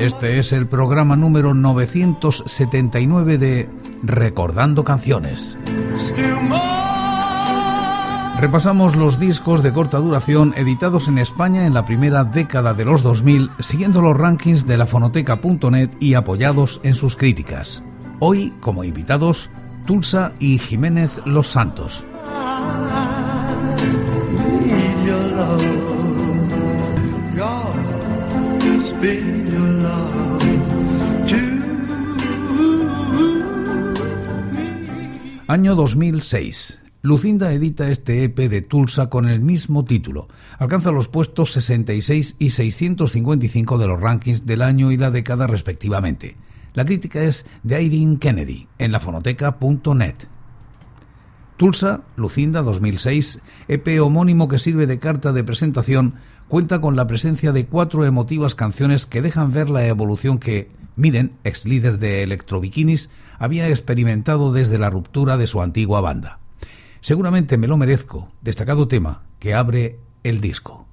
Este 0.00 0.38
es 0.38 0.52
el 0.52 0.66
programa 0.66 1.14
número 1.14 1.52
979 1.52 3.36
de 3.36 3.68
Recordando 4.02 4.82
Canciones. 4.82 5.58
Repasamos 8.40 8.96
los 8.96 9.20
discos 9.20 9.62
de 9.62 9.74
corta 9.74 9.98
duración 9.98 10.54
editados 10.56 11.06
en 11.08 11.18
España 11.18 11.66
en 11.66 11.74
la 11.74 11.84
primera 11.84 12.24
década 12.24 12.72
de 12.72 12.86
los 12.86 13.02
2000, 13.02 13.50
siguiendo 13.58 14.00
los 14.00 14.16
rankings 14.16 14.66
de 14.66 14.78
la 14.78 14.86
fonoteca.net 14.86 15.90
y 16.00 16.14
apoyados 16.14 16.80
en 16.82 16.94
sus 16.94 17.14
críticas. 17.14 17.82
Hoy, 18.20 18.54
como 18.60 18.84
invitados, 18.84 19.50
Tulsa 19.84 20.32
y 20.38 20.56
Jiménez 20.56 21.20
Los 21.26 21.48
Santos. 21.48 22.04
Año 35.48 35.74
2006. 35.74 36.80
Lucinda 37.02 37.52
edita 37.52 37.90
este 37.90 38.24
EP 38.24 38.38
de 38.48 38.62
Tulsa 38.62 39.10
con 39.10 39.28
el 39.28 39.40
mismo 39.40 39.84
título. 39.84 40.28
Alcanza 40.58 40.92
los 40.92 41.08
puestos 41.08 41.52
66 41.52 42.36
y 42.38 42.50
655 42.50 43.76
de 43.76 43.86
los 43.86 44.00
rankings 44.00 44.46
del 44.46 44.62
año 44.62 44.90
y 44.90 44.96
la 44.96 45.10
década 45.10 45.46
respectivamente. 45.46 46.36
La 46.72 46.86
crítica 46.86 47.22
es 47.22 47.44
de 47.62 47.82
Irene 47.82 48.18
Kennedy 48.18 48.68
en 48.78 48.92
lafonoteca.net. 48.92 50.14
Tulsa, 51.58 52.00
Lucinda 52.16 52.62
2006, 52.62 53.40
EP 53.68 54.00
homónimo 54.00 54.48
que 54.48 54.58
sirve 54.58 54.86
de 54.86 54.98
carta 54.98 55.32
de 55.34 55.44
presentación, 55.44 56.14
cuenta 56.50 56.80
con 56.80 56.96
la 56.96 57.06
presencia 57.06 57.52
de 57.52 57.64
cuatro 57.64 58.04
emotivas 58.04 58.56
canciones 58.56 59.06
que 59.06 59.22
dejan 59.22 59.52
ver 59.52 59.70
la 59.70 59.86
evolución 59.86 60.38
que 60.38 60.68
Miren, 60.96 61.32
ex 61.44 61.64
líder 61.64 61.98
de 61.98 62.22
Electro 62.22 62.60
Bikinis, 62.60 63.08
había 63.38 63.68
experimentado 63.68 64.52
desde 64.52 64.76
la 64.76 64.90
ruptura 64.90 65.38
de 65.38 65.46
su 65.46 65.62
antigua 65.62 66.00
banda. 66.02 66.40
Seguramente 67.00 67.56
me 67.56 67.68
lo 67.68 67.78
merezco, 67.78 68.28
destacado 68.42 68.86
tema 68.88 69.22
que 69.38 69.54
abre 69.54 69.98
el 70.24 70.42
disco. 70.42 70.86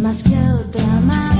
más 0.00 0.22
que 0.22 0.36
otra 0.52 1.00
más. 1.06 1.39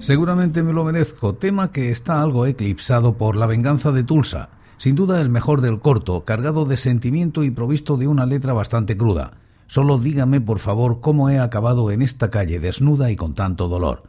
Seguramente 0.00 0.62
me 0.62 0.72
lo 0.72 0.84
merezco, 0.84 1.34
tema 1.34 1.72
que 1.72 1.90
está 1.90 2.22
algo 2.22 2.46
eclipsado 2.46 3.14
por 3.14 3.36
la 3.36 3.46
venganza 3.46 3.90
de 3.90 4.04
Tulsa. 4.04 4.48
Sin 4.78 4.94
duda 4.94 5.20
el 5.20 5.28
mejor 5.28 5.60
del 5.60 5.80
corto, 5.80 6.24
cargado 6.24 6.64
de 6.66 6.76
sentimiento 6.76 7.42
y 7.42 7.50
provisto 7.50 7.96
de 7.96 8.06
una 8.06 8.24
letra 8.24 8.52
bastante 8.52 8.96
cruda. 8.96 9.32
Solo 9.66 9.98
dígame 9.98 10.40
por 10.40 10.60
favor 10.60 11.00
cómo 11.00 11.30
he 11.30 11.40
acabado 11.40 11.90
en 11.90 12.00
esta 12.00 12.30
calle 12.30 12.60
desnuda 12.60 13.10
y 13.10 13.16
con 13.16 13.34
tanto 13.34 13.68
dolor. 13.68 14.04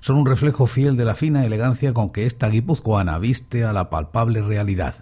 Son 0.00 0.16
un 0.16 0.26
reflejo 0.26 0.66
fiel 0.66 0.96
de 0.96 1.04
la 1.04 1.16
fina 1.16 1.44
elegancia 1.44 1.92
con 1.92 2.10
que 2.10 2.24
esta 2.24 2.48
guipuzcoana 2.48 3.18
viste 3.18 3.64
a 3.64 3.72
la 3.72 3.90
palpable 3.90 4.42
realidad. 4.42 4.94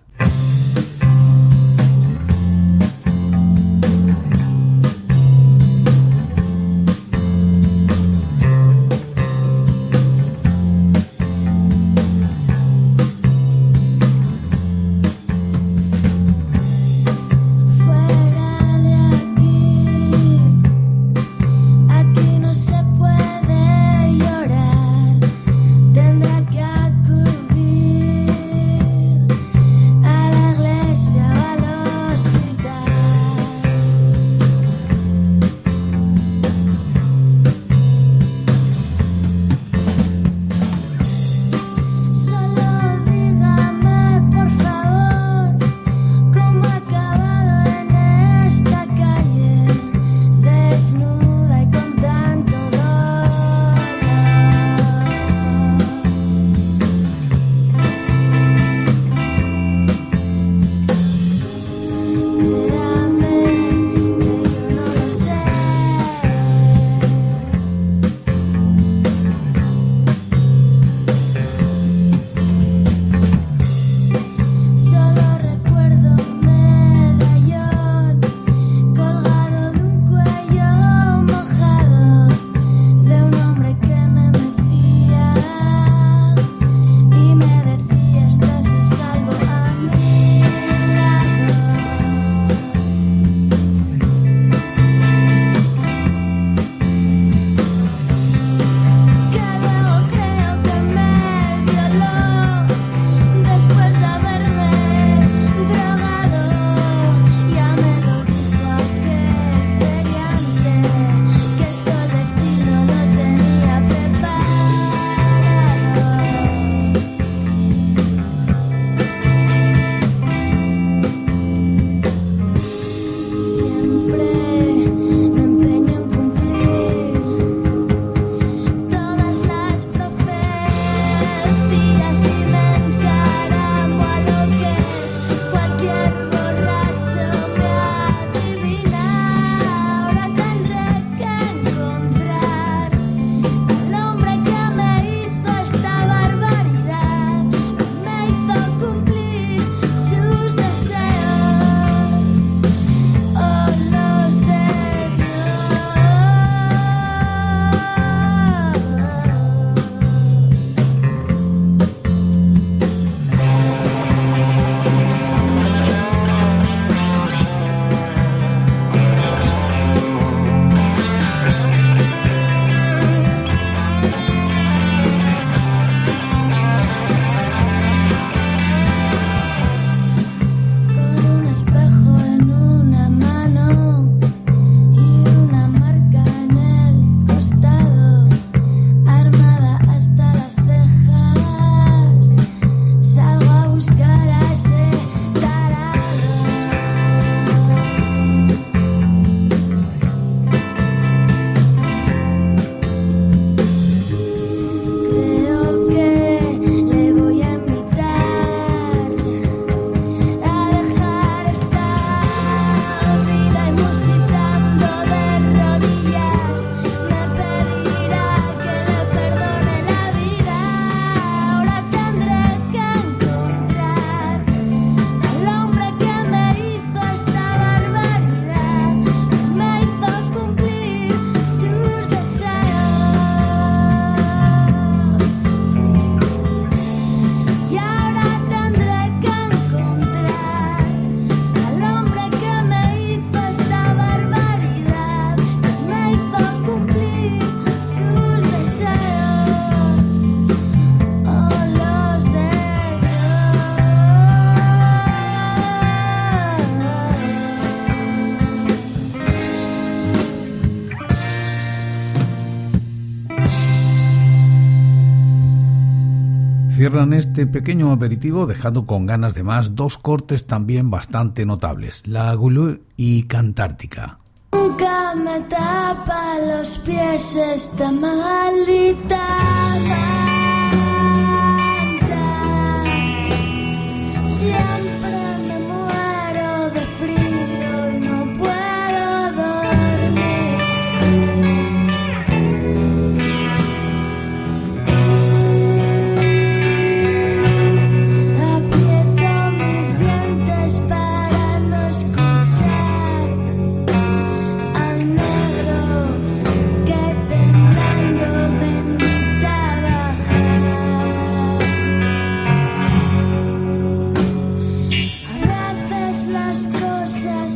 Cierran 266.80 267.12
este 267.12 267.46
pequeño 267.46 267.92
aperitivo 267.92 268.46
dejando 268.46 268.86
con 268.86 269.04
ganas 269.04 269.34
de 269.34 269.42
más 269.42 269.74
dos 269.74 269.98
cortes 269.98 270.46
también 270.46 270.90
bastante 270.90 271.44
notables, 271.44 272.06
la 272.06 272.32
Gulu 272.32 272.80
y 272.96 273.24
Cantártica. 273.24 274.18
Nunca 274.52 275.14
me 275.14 275.40
tapa 275.40 276.38
los 276.38 276.78
pies 276.78 277.36
esta 277.36 277.92
maldita 277.92 279.26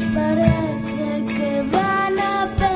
parece 0.02 1.24
que 1.36 1.62
van 1.70 2.18
a 2.18 2.46
ver. 2.58 2.74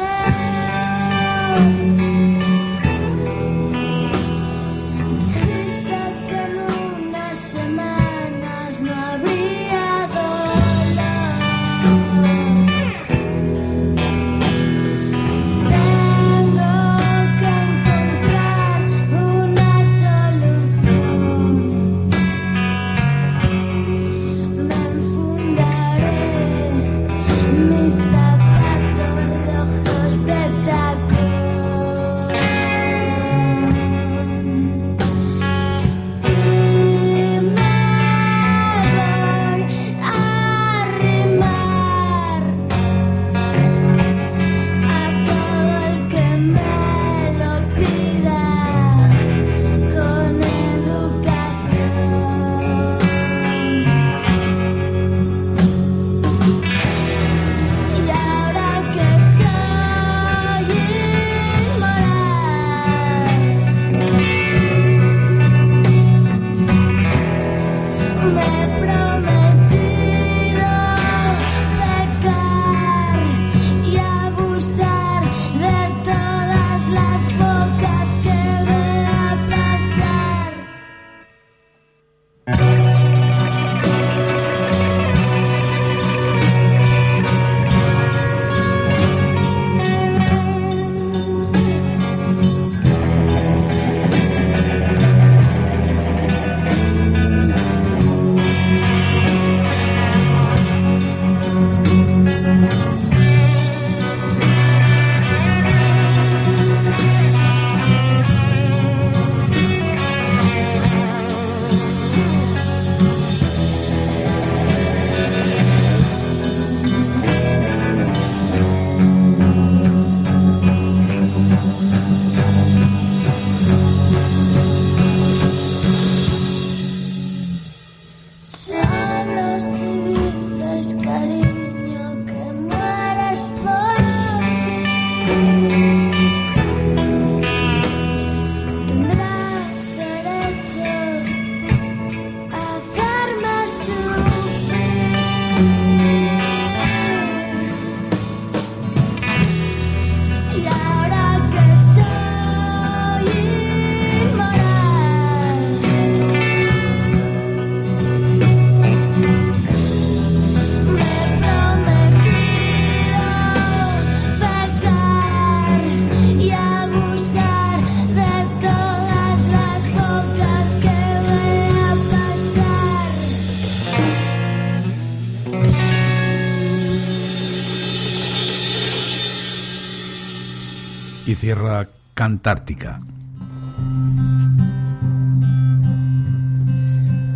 Tierra 181.40 181.88
Cantártica. 182.14 183.00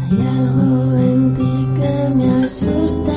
Hay 0.00 0.26
algo 0.26 0.97
en 0.99 1.35
ti 1.35 1.68
que 1.76 2.11
me 2.16 2.44
asusta, 2.44 3.12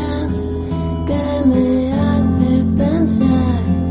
que 1.07 1.47
me 1.47 1.91
hace 1.91 2.63
pensar. 2.77 3.84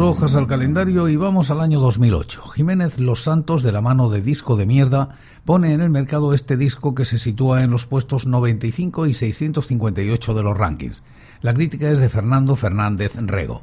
Hojas 0.00 0.34
al 0.34 0.46
calendario 0.46 1.08
y 1.08 1.16
vamos 1.16 1.50
al 1.50 1.60
año 1.60 1.80
2008. 1.80 2.42
Jiménez 2.48 2.98
Los 2.98 3.22
Santos, 3.22 3.62
de 3.62 3.72
la 3.72 3.80
mano 3.80 4.10
de 4.10 4.20
Disco 4.20 4.56
de 4.56 4.66
Mierda, 4.66 5.16
pone 5.44 5.72
en 5.72 5.80
el 5.80 5.88
mercado 5.88 6.34
este 6.34 6.56
disco 6.56 6.94
que 6.94 7.06
se 7.06 7.18
sitúa 7.18 7.62
en 7.62 7.70
los 7.70 7.86
puestos 7.86 8.26
95 8.26 9.06
y 9.06 9.14
658 9.14 10.34
de 10.34 10.42
los 10.42 10.58
rankings. 10.58 11.02
La 11.40 11.54
crítica 11.54 11.90
es 11.90 11.98
de 11.98 12.10
Fernando 12.10 12.56
Fernández 12.56 13.12
Rego. 13.16 13.62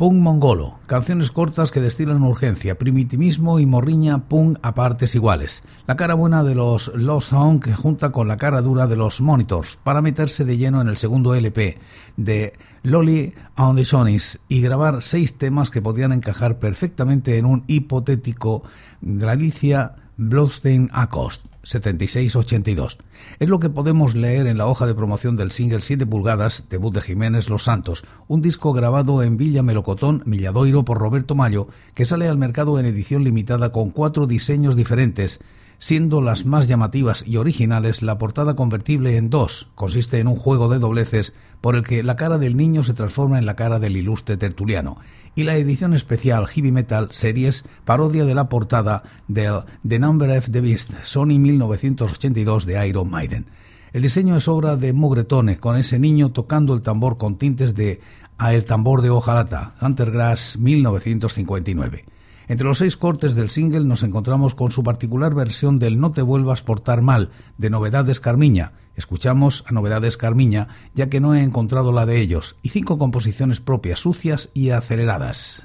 Punk 0.00 0.14
mongolo, 0.14 0.78
canciones 0.86 1.30
cortas 1.30 1.70
que 1.70 1.82
destilan 1.82 2.22
urgencia, 2.22 2.78
primitivismo 2.78 3.60
y 3.60 3.66
morriña 3.66 4.30
punk 4.30 4.58
a 4.62 4.74
partes 4.74 5.14
iguales. 5.14 5.62
La 5.86 5.96
cara 5.96 6.14
buena 6.14 6.42
de 6.42 6.54
los 6.54 6.90
Lost 6.94 7.28
Sound 7.28 7.62
que 7.62 7.74
junta 7.74 8.10
con 8.10 8.26
la 8.26 8.38
cara 8.38 8.62
dura 8.62 8.86
de 8.86 8.96
los 8.96 9.20
Monitors 9.20 9.76
para 9.76 10.00
meterse 10.00 10.46
de 10.46 10.56
lleno 10.56 10.80
en 10.80 10.88
el 10.88 10.96
segundo 10.96 11.34
LP 11.34 11.76
de 12.16 12.54
Lolly 12.82 13.34
on 13.58 13.76
the 13.76 13.84
Sonics 13.84 14.40
y 14.48 14.62
grabar 14.62 15.02
seis 15.02 15.36
temas 15.36 15.68
que 15.68 15.82
podían 15.82 16.12
encajar 16.12 16.58
perfectamente 16.58 17.36
en 17.36 17.44
un 17.44 17.64
hipotético 17.66 18.62
Galicia 19.02 19.96
Bloodstein 20.16 20.88
Acost. 20.94 21.49
7682. 21.62 22.98
Es 23.38 23.48
lo 23.48 23.58
que 23.58 23.70
podemos 23.70 24.14
leer 24.14 24.46
en 24.46 24.58
la 24.58 24.66
hoja 24.66 24.86
de 24.86 24.94
promoción 24.94 25.36
del 25.36 25.50
single 25.50 25.80
7 25.80 26.06
pulgadas, 26.06 26.64
debut 26.68 26.94
de 26.94 27.00
Jiménez 27.00 27.48
Los 27.48 27.64
Santos, 27.64 28.04
un 28.28 28.42
disco 28.42 28.72
grabado 28.72 29.22
en 29.22 29.36
Villa 29.36 29.62
Melocotón, 29.62 30.22
Milladoiro 30.26 30.84
por 30.84 30.98
Roberto 30.98 31.34
Mayo, 31.34 31.68
que 31.94 32.04
sale 32.04 32.28
al 32.28 32.38
mercado 32.38 32.78
en 32.78 32.86
edición 32.86 33.24
limitada 33.24 33.72
con 33.72 33.90
cuatro 33.90 34.26
diseños 34.26 34.76
diferentes, 34.76 35.40
siendo 35.78 36.20
las 36.20 36.44
más 36.44 36.68
llamativas 36.68 37.24
y 37.26 37.38
originales 37.38 38.02
la 38.02 38.18
portada 38.18 38.54
convertible 38.54 39.16
en 39.16 39.30
dos, 39.30 39.68
consiste 39.74 40.18
en 40.18 40.28
un 40.28 40.36
juego 40.36 40.68
de 40.68 40.78
dobleces 40.78 41.32
por 41.60 41.74
el 41.74 41.84
que 41.84 42.02
la 42.02 42.16
cara 42.16 42.38
del 42.38 42.56
niño 42.56 42.82
se 42.82 42.94
transforma 42.94 43.38
en 43.38 43.46
la 43.46 43.56
cara 43.56 43.78
del 43.78 43.96
ilustre 43.96 44.36
tertuliano, 44.36 44.98
y 45.40 45.42
la 45.42 45.56
edición 45.56 45.94
especial 45.94 46.46
Heavy 46.46 46.70
Metal 46.70 47.08
Series, 47.12 47.64
parodia 47.86 48.26
de 48.26 48.34
la 48.34 48.50
portada 48.50 49.04
del 49.26 49.60
The 49.88 49.98
Number 49.98 50.36
of 50.36 50.50
the 50.50 50.60
Beast, 50.60 50.92
Sony 51.02 51.38
1982 51.38 52.66
de 52.66 52.86
Iron 52.86 53.10
Maiden. 53.10 53.46
El 53.94 54.02
diseño 54.02 54.36
es 54.36 54.48
obra 54.48 54.76
de 54.76 54.92
Mugretone, 54.92 55.56
con 55.56 55.78
ese 55.78 55.98
niño 55.98 56.28
tocando 56.28 56.74
el 56.74 56.82
tambor 56.82 57.16
con 57.16 57.38
tintes 57.38 57.74
de 57.74 58.02
A 58.36 58.52
el 58.52 58.66
tambor 58.66 59.00
de 59.00 59.08
hojalata, 59.08 59.72
Huntergrass 59.80 60.58
1959. 60.58 62.04
Entre 62.50 62.66
los 62.66 62.78
seis 62.78 62.96
cortes 62.96 63.36
del 63.36 63.48
single 63.48 63.84
nos 63.84 64.02
encontramos 64.02 64.56
con 64.56 64.72
su 64.72 64.82
particular 64.82 65.36
versión 65.36 65.78
del 65.78 66.00
No 66.00 66.10
te 66.10 66.20
vuelvas 66.20 66.62
portar 66.62 67.00
mal, 67.00 67.30
de 67.58 67.70
Novedades 67.70 68.18
Carmiña. 68.18 68.72
Escuchamos 68.96 69.62
a 69.68 69.72
Novedades 69.72 70.16
Carmiña, 70.16 70.66
ya 70.92 71.08
que 71.08 71.20
no 71.20 71.32
he 71.36 71.44
encontrado 71.44 71.92
la 71.92 72.06
de 72.06 72.20
ellos, 72.20 72.56
y 72.60 72.70
cinco 72.70 72.98
composiciones 72.98 73.60
propias 73.60 74.00
sucias 74.00 74.50
y 74.52 74.70
aceleradas. 74.70 75.62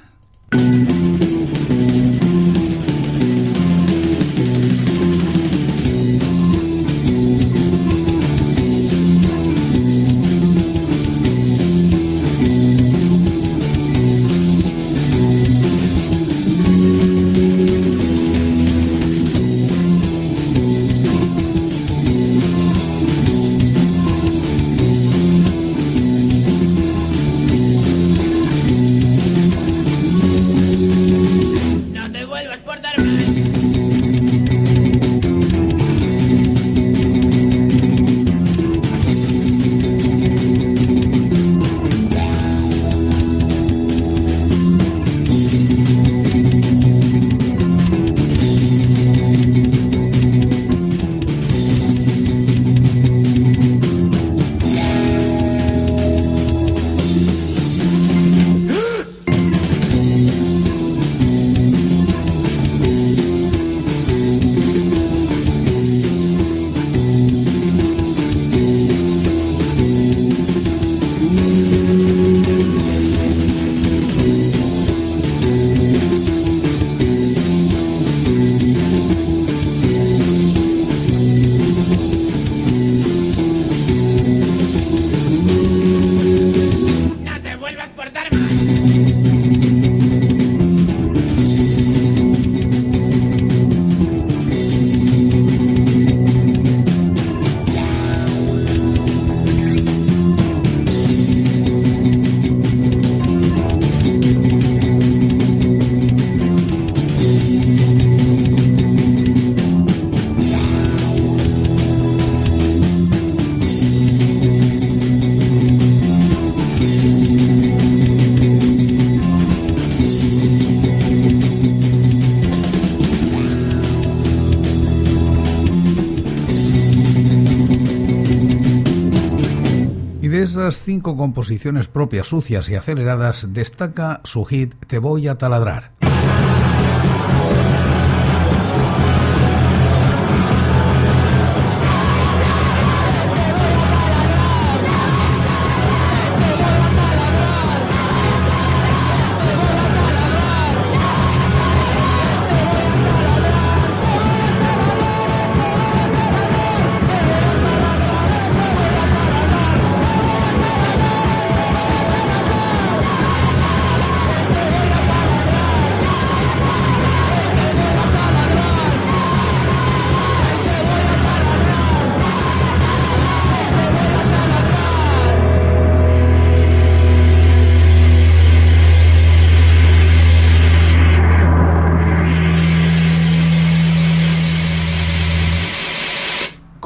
Cinco 130.74 131.16
composiciones 131.16 131.86
propias 131.88 132.28
sucias 132.28 132.68
y 132.68 132.74
aceleradas, 132.74 133.52
destaca 133.52 134.20
su 134.24 134.44
hit 134.44 134.74
Te 134.86 134.98
voy 134.98 135.28
a 135.28 135.38
taladrar. 135.38 135.92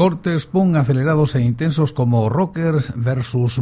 Cortes 0.00 0.46
punk 0.46 0.76
acelerados 0.76 1.34
e 1.34 1.42
intensos 1.42 1.92
como 1.92 2.30
Rockers 2.30 2.94
versus 2.96 3.60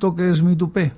Moths. 0.00 0.40
me 0.40 0.40
toques 0.40 0.42
mi 0.42 0.56
tupé. 0.56 0.92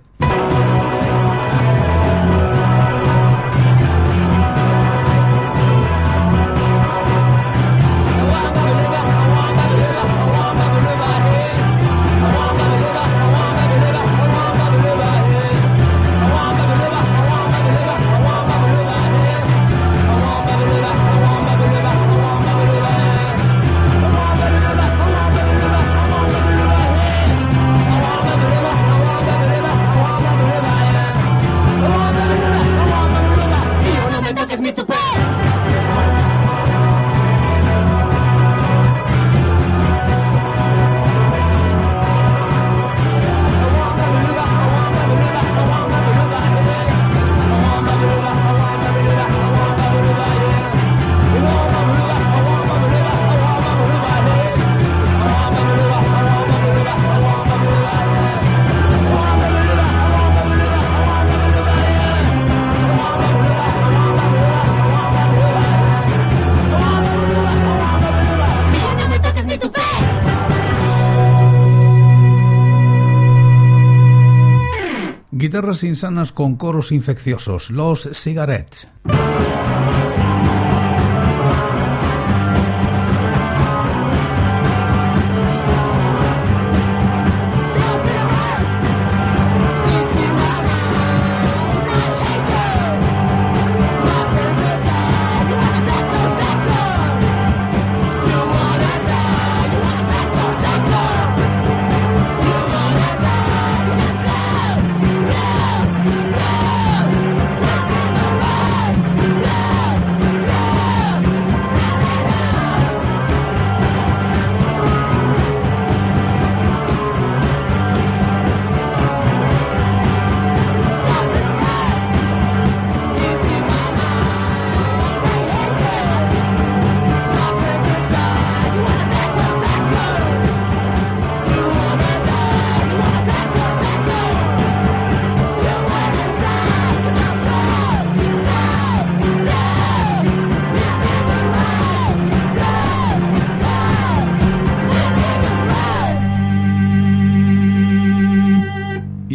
Guitarras 75.43 75.83
insanas 75.83 76.31
con 76.31 76.55
coros 76.55 76.93
infecciosos, 76.93 77.73
los 77.73 78.09
cigarettes. 78.13 78.87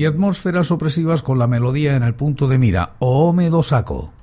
Atmósferas 0.07 0.71
opresivas 0.71 1.21
con 1.21 1.39
la 1.39 1.47
melodía 1.47 1.95
en 1.95 2.03
el 2.03 2.15
punto 2.15 2.47
de 2.47 2.57
mira, 2.57 2.95
o 2.99 3.33
do 3.33 3.63
saco. 3.63 4.16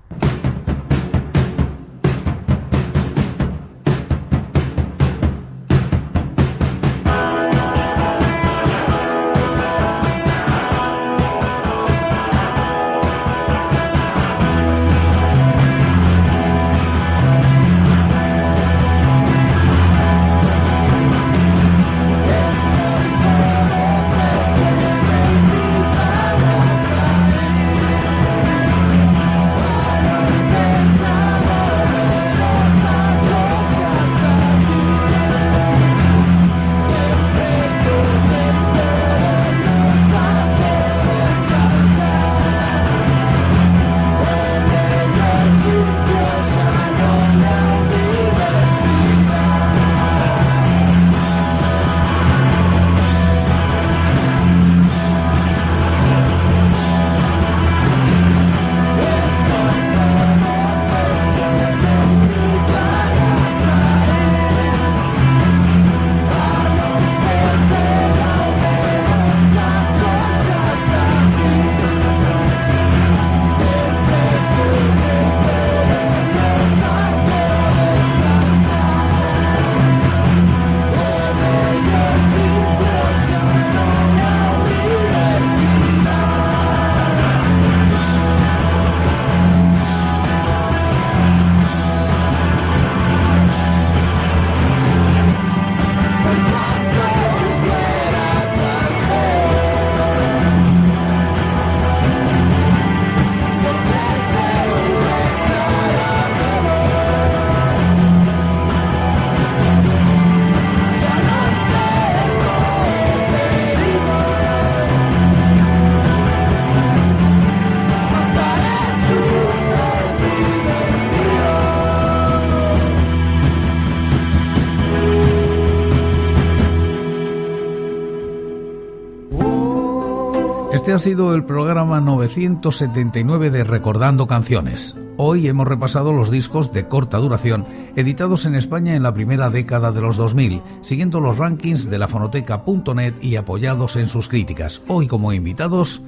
Ha 130.95 130.99
sido 131.01 131.35
el 131.35 131.45
programa 131.45 132.01
979 132.01 133.51
de 133.51 133.65
Recordando 133.65 134.29
Canciones. 134.29 134.95
Hoy 135.17 135.49
hemos 135.49 135.67
repasado 135.67 136.13
los 136.13 136.31
discos 136.31 136.73
de 136.73 136.85
corta 136.85 137.19
duración 137.19 137.67
editados 137.97 138.47
en 138.47 138.55
España 138.55 138.95
en 138.95 139.03
la 139.03 139.13
primera 139.13 139.51
década 139.51 139.91
de 139.91 140.01
los 140.01 140.17
2000, 140.17 140.63
siguiendo 140.83 141.19
los 141.19 141.37
rankings 141.37 141.91
de 141.91 141.99
la 141.99 142.07
fonoteca.net 142.07 143.15
y 143.21 143.35
apoyados 143.35 143.97
en 143.97 144.09
sus 144.09 144.29
críticas. 144.29 144.83
Hoy 144.87 145.09
como 145.09 145.33
invitados, 145.33 146.01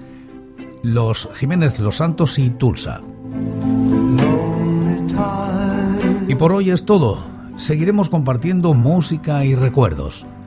los 0.85 1.29
Jiménez 1.35 1.81
Los 1.81 1.96
Santos 1.96 2.38
y 2.38 2.51
Tulsa. 2.51 3.01
Y 6.29 6.35
por 6.37 6.53
hoy 6.53 6.70
es 6.70 6.85
todo. 6.85 7.25
Seguiremos 7.57 8.09
compartiendo 8.09 8.72
música 8.72 9.44
y 9.44 9.57
recuerdos 9.57 10.27